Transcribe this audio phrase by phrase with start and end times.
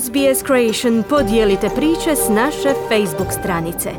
[0.00, 3.90] SBS Creation podijelite priče s naše Facebook stranice.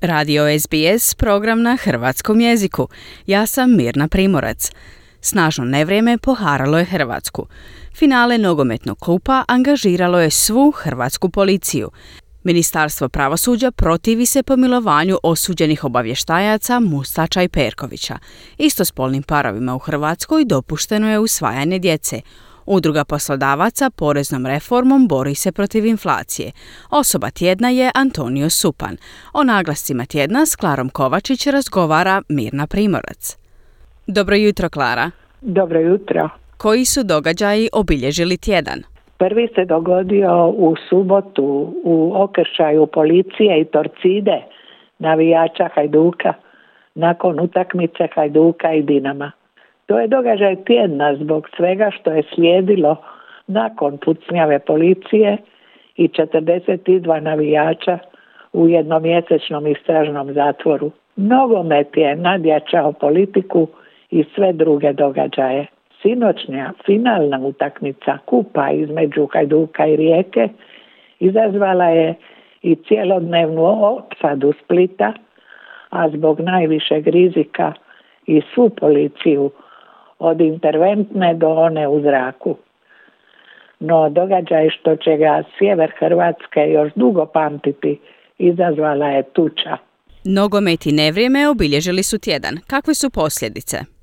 [0.00, 2.88] Radio SBS, program na hrvatskom jeziku.
[3.26, 4.70] Ja sam Mirna Primorac.
[5.20, 7.46] Snažno nevrijeme poharalo je Hrvatsku.
[7.94, 11.90] Finale nogometnog kupa angažiralo je svu hrvatsku policiju.
[12.44, 18.18] Ministarstvo pravosuđa protivi se pomilovanju osuđenih obavještajaca Mustača i Perkovića.
[18.58, 22.20] Istospolnim parovima u Hrvatskoj dopušteno je usvajanje djece.
[22.66, 26.52] Udruga poslodavaca poreznom reformom bori se protiv inflacije.
[26.90, 28.96] Osoba tjedna je Antonio Supan.
[29.32, 33.36] O naglascima tjedna s Klarom Kovačić razgovara Mirna Primorac.
[34.06, 35.10] Dobro jutro, Klara.
[35.40, 36.28] Dobro jutro.
[36.56, 38.93] Koji su događaji obilježili tjedan?
[39.18, 44.42] Prvi se dogodio u subotu u okršaju policije i Torcide
[44.98, 46.32] navijača Hajduka
[46.94, 49.32] nakon utakmice Hajduka i Dinama.
[49.86, 52.96] To je događaj tjedna zbog svega što je slijedilo
[53.46, 55.36] nakon pucnjave policije
[55.96, 57.98] i 42 navijača
[58.52, 60.90] u jednomjesečnom istražnom zatvoru.
[61.16, 63.68] Nogomet je nadjačao politiku
[64.10, 65.66] i sve druge događaje
[66.04, 70.48] sinoćnja finalna utakmica kupa između Hajduka i Rijeke
[71.20, 72.14] izazvala je
[72.62, 73.62] i cjelodnevnu
[73.96, 75.12] opsadu Splita,
[75.90, 77.72] a zbog najvišeg rizika
[78.26, 79.50] i svu policiju
[80.18, 82.56] od interventne do one u zraku.
[83.80, 88.00] No događaj što će ga sjever Hrvatske još dugo pamtiti
[88.38, 89.76] izazvala je tuča.
[90.24, 92.54] Nogomet i nevrijeme obilježili su tjedan.
[92.66, 93.93] Kakve su posljedice?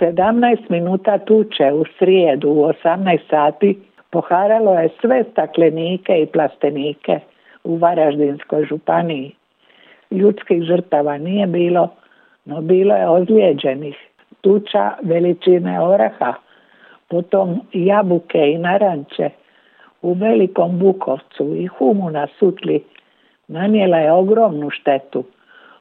[0.00, 3.78] 17 minuta tuče u srijedu u 18 sati
[4.10, 7.20] poharalo je sve staklenike i plastenike
[7.64, 9.34] u Varaždinskoj županiji.
[10.10, 11.88] Ljudskih žrtava nije bilo,
[12.44, 13.96] no bilo je ozlijeđenih.
[14.40, 16.34] Tuča veličine oraha,
[17.08, 19.30] potom jabuke i naranče
[20.02, 22.84] u Velikom Bukovcu i humu na Sutli
[23.48, 25.24] nanijela je ogromnu štetu,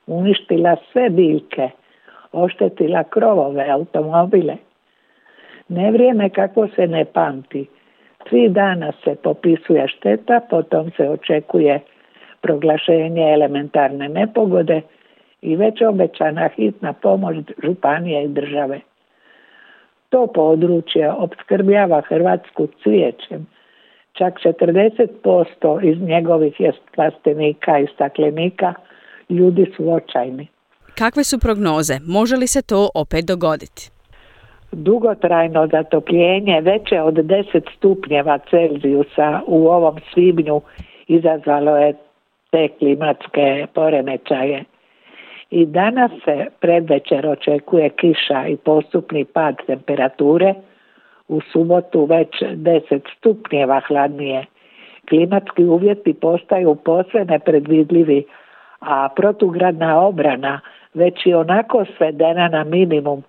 [0.08, 1.70] uništila sve biljke,
[2.44, 4.58] oštetila krovove, automobile.
[5.68, 7.68] Nevrijeme kako se ne pamti.
[8.30, 11.80] Tri dana se popisuje šteta, potom se očekuje
[12.42, 14.82] proglašenje elementarne nepogode
[15.42, 18.80] i već obećana hitna pomoć županije i države.
[20.10, 23.48] To područje opskrbljava Hrvatsku cvijećem.
[24.14, 28.74] Čak 40% iz njegovih jest plastenika i staklenika
[29.30, 30.48] ljudi su očajni.
[30.98, 31.94] Kakve su prognoze?
[32.08, 33.82] Može li se to opet dogoditi?
[34.72, 40.62] Dugotrajno zatopljenje veće od 10 stupnjeva Celzijusa u ovom svibnju
[41.08, 41.94] izazvalo je
[42.52, 44.64] te klimatske poremećaje.
[45.50, 50.54] I danas se predvečer očekuje kiša i postupni pad temperature,
[51.28, 54.46] u subotu već 10 stupnjeva hladnije.
[55.10, 58.24] Klimatski uvjeti postaju posve nepredvidljivi,
[58.80, 60.60] a protugradna obrana
[60.98, 63.24] već i onako svedena na minimum.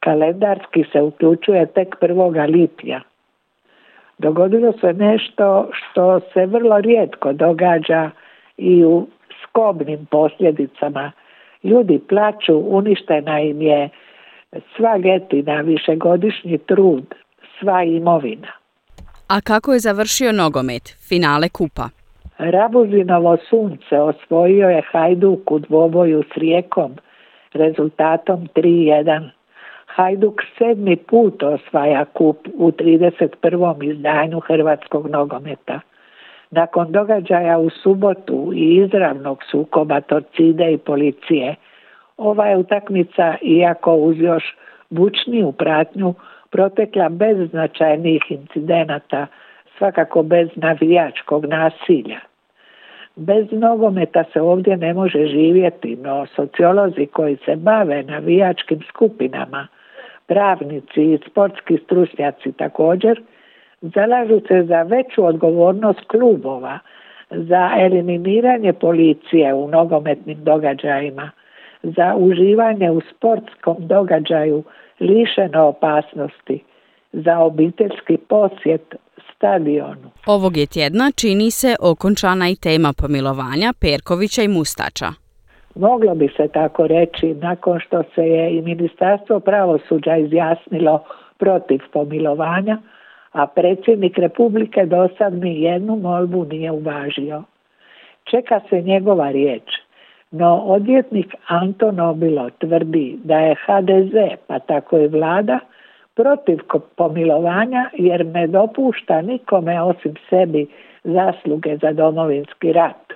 [0.00, 2.52] Kalendarski se uključuje tek 1.
[2.52, 3.00] lipnja.
[4.18, 8.10] Dogodilo se nešto što se vrlo rijetko događa
[8.56, 9.06] i u
[9.42, 11.12] skobnim posljedicama.
[11.62, 13.88] Ljudi plaću, uništena im je
[14.76, 17.14] sva getina, višegodišnji trud,
[17.58, 18.52] sva imovina.
[19.28, 21.88] A kako je završio nogomet, finale kupa?
[22.50, 26.92] Rabuzinovo sunce osvojio je Hajduk u dvoboju s rijekom
[27.52, 29.28] rezultatom 3-1.
[29.86, 33.92] Hajduk sedmi put osvaja kup u 31.
[33.92, 35.80] izdanju hrvatskog nogometa.
[36.50, 41.54] Nakon događaja u subotu i izravnog sukoba Torcide i policije,
[42.16, 44.56] ova je utakmica, iako uz još
[44.90, 46.14] bučniju pratnju,
[46.50, 49.26] protekla bez značajnijih incidenata,
[49.78, 52.31] svakako bez navijačkog nasilja.
[53.16, 59.66] Bez nogometa se ovdje ne može živjeti, no sociolozi koji se bave navijačkim skupinama,
[60.26, 63.22] pravnici i sportski stručnjaci također,
[63.80, 66.78] zalažu se za veću odgovornost klubova,
[67.30, 71.30] za eliminiranje policije u nogometnim događajima,
[71.82, 74.62] za uživanje u sportskom događaju
[75.00, 76.62] lišeno opasnosti,
[77.12, 78.94] za obiteljski posjet
[79.42, 80.08] stadionu.
[80.26, 85.08] Ovog je tjedna čini se okončana i tema pomilovanja Perkovića i Mustača.
[85.74, 91.04] Moglo bi se tako reći nakon što se je i Ministarstvo pravosuđa izjasnilo
[91.38, 92.78] protiv pomilovanja,
[93.32, 97.42] a predsjednik Republike do sad ni jednu molbu nije uvažio.
[98.30, 99.68] Čeka se njegova riječ,
[100.30, 104.14] no odvjetnik Anton Obilo tvrdi da je HDZ,
[104.46, 105.58] pa tako i vlada,
[106.14, 106.58] protiv
[106.96, 110.66] pomilovanja jer ne dopušta nikome osim sebi
[111.04, 113.12] zasluge za domovinski rat.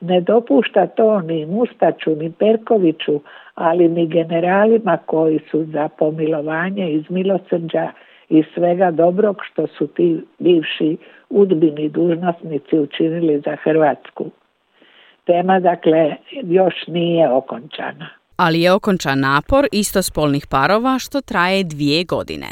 [0.00, 3.20] Ne dopušta to ni Mustaču, ni Perkoviću,
[3.54, 7.90] ali ni generalima koji su za pomilovanje iz milosrđa
[8.28, 10.96] i svega dobrog što su ti bivši
[11.30, 14.30] udbini dužnosnici učinili za Hrvatsku.
[15.24, 18.08] Tema dakle još nije okončana.
[18.44, 22.46] Ali je okončan napor istospolnih parova što traje dvije godine.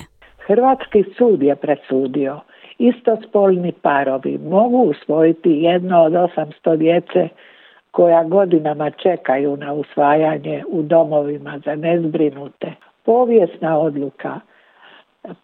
[0.46, 2.40] Hrvatski sud je presudio
[2.78, 7.28] istospolni parovi mogu usvojiti jedno od 800 djece
[7.90, 12.72] koja godinama čekaju na usvajanje u domovima za nezbrinute.
[13.04, 14.40] Povijesna odluka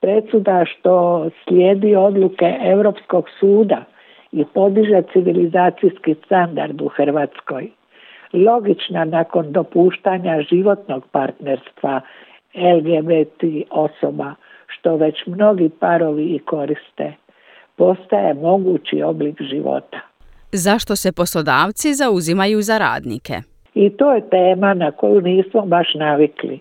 [0.00, 3.84] presuda što slijedi odluke Europskog suda
[4.32, 7.70] i podiže civilizacijski standard u Hrvatskoj.
[8.32, 12.00] Logična nakon dopuštanja životnog partnerstva
[12.54, 14.34] LGBT osoba,
[14.66, 17.12] što već mnogi parovi i koriste,
[17.76, 20.00] postaje mogući oblik života.
[20.52, 23.34] Zašto se poslodavci zauzimaju za radnike?
[23.74, 26.60] I to je tema na koju nismo baš navikli.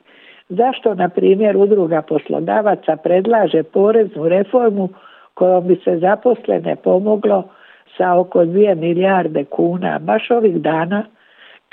[0.50, 4.89] Zašto, na primjer, udruga poslodavaca predlaže poreznu reformu
[5.33, 7.50] kojom bi se zaposlene pomoglo
[7.97, 11.03] sa oko 2 milijarde kuna, baš ovih dana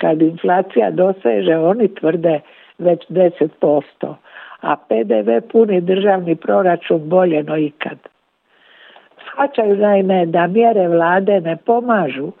[0.01, 2.39] kad inflacija doseže, oni tvrde
[2.77, 4.15] već 10%,
[4.61, 7.97] a PDV puni državni proračun bolje no ikad.
[9.25, 12.31] Shvaćaju naime da mjere vlade ne pomažu,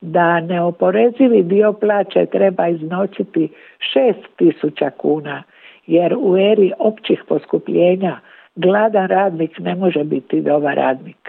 [0.00, 3.48] da neoporezivi dio plaće treba iznoćiti
[4.38, 5.42] 6000 kuna,
[5.86, 8.20] jer u eri općih poskupljenja
[8.56, 11.23] gladan radnik ne može biti dobar radnik.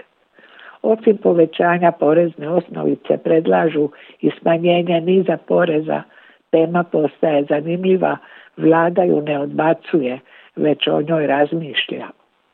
[0.86, 3.88] Osim povećanja porezne osnovice predlažu
[4.20, 6.02] i smanjenje niza poreza,
[6.50, 8.16] tema postaje zanimljiva,
[8.56, 10.18] vlada ju ne odbacuje,
[10.56, 12.06] već o njoj razmišlja.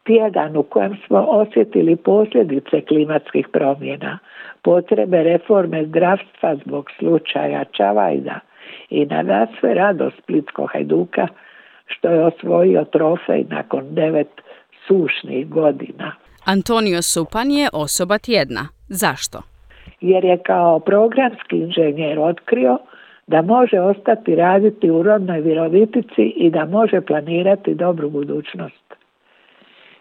[0.07, 4.19] Tjedan u kojem smo osjetili posljedice klimatskih promjena,
[4.63, 8.41] potrebe reforme zdravstva zbog slučaja Čavajda
[8.91, 11.27] i na sve radost Splitskog Hajduka
[11.87, 14.43] što je osvojio trofej nakon devet
[14.87, 16.22] sušnih godina.
[16.45, 18.69] Antonio Supan je osoba tjedna.
[18.89, 19.43] Zašto?
[20.01, 22.79] Jer je kao programski inženjer otkrio
[23.27, 28.95] da može ostati raditi u rodnoj virovitici i da može planirati dobru budućnost.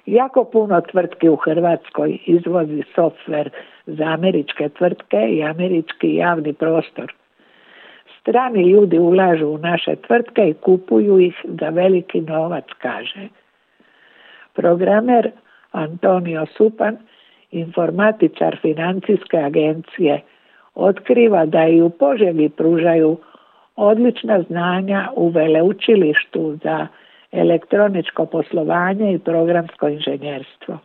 [0.06, 3.50] Jako puno tvrtki u Hrvatskoj izvozi softver
[3.86, 7.14] za američke tvrtke i američki javni prostor.
[8.20, 13.28] Strani ljudi ulažu u naše tvrtke i kupuju ih za veliki novac, kaže.
[14.54, 15.32] Programer
[15.72, 16.98] Antonio Supan,
[17.52, 20.22] informatičar financijske agencije,
[20.76, 23.18] otkriva da i u Požegi pružaju
[23.76, 26.88] odlična znanja u veleučilištu za
[27.32, 30.78] elektroničko poslovanje i programsko inženjerstvo.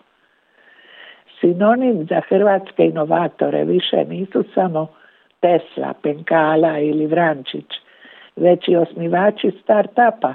[1.41, 4.87] Sinonim za hrvatske inovatore više nisu samo
[5.41, 7.67] Tesla, Penkala ili Vrančić,
[8.37, 10.35] već i osnivači start-upa,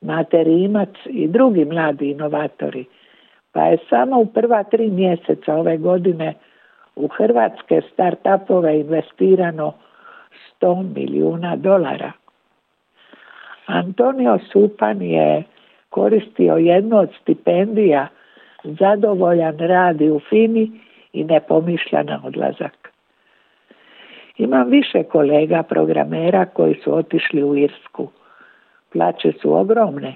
[0.00, 2.84] Mate Rimac i drugi mladi inovatori,
[3.52, 6.34] pa je samo u prva tri mjeseca ove godine
[6.96, 9.72] u hrvatske start-upove investirano
[10.60, 12.12] 100 milijuna dolara.
[13.66, 15.42] Antonio Supan je
[15.88, 18.08] koristio jednu od stipendija
[18.64, 20.70] zadovoljan radi u Fini
[21.12, 22.92] i ne pomišlja na odlazak.
[24.38, 28.08] Imam više kolega programera koji su otišli u Irsku.
[28.92, 30.14] Plaće su ogromne,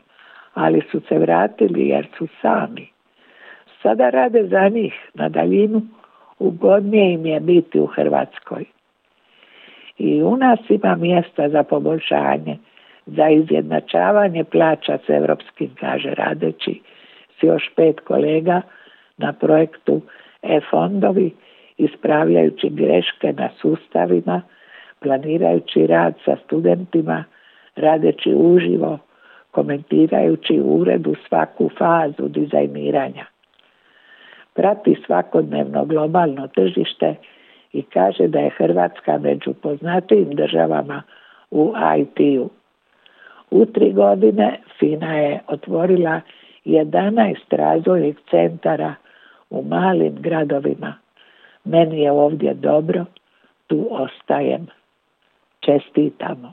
[0.54, 2.93] ali su se vratili jer su sami.
[3.84, 5.82] Sada rade za njih na daljinu,
[6.38, 8.64] ugodnije im je biti u Hrvatskoj.
[9.98, 12.58] I u nas ima mjesta za poboljšanje,
[13.06, 16.80] za izjednačavanje plaća s evropskim, kaže radeći
[17.40, 18.62] s još pet kolega
[19.16, 20.00] na projektu
[20.42, 21.30] e-fondovi
[21.78, 24.42] ispravljajući greške na sustavima,
[25.00, 27.24] planirajući rad sa studentima,
[27.76, 28.98] radeći uživo,
[29.50, 33.33] komentirajući u uredu svaku fazu dizajniranja.
[34.54, 37.14] Prati svakodnevno globalno tržište
[37.72, 41.02] i kaže da je Hrvatska među poznatijim državama
[41.50, 42.50] u IT-u.
[43.50, 46.20] U tri godine FINA je otvorila
[46.64, 48.94] 11 razvojnih centara
[49.50, 50.94] u malim gradovima
[51.64, 53.04] meni je ovdje dobro,
[53.66, 54.66] tu ostajem.
[55.60, 56.52] Čestitamo.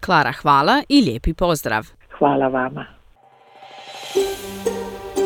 [0.00, 1.82] Klara, hvala i lijepi pozdrav.
[2.18, 2.86] Hvala vama.